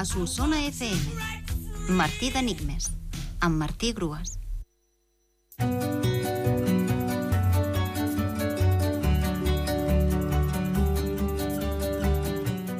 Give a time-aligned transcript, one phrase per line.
[0.00, 1.92] a Solsona FM.
[1.92, 2.86] Martí d'Enigmes,
[3.44, 4.38] amb Martí Grues.